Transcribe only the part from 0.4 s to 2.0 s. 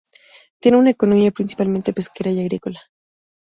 Tiene una economía principalmente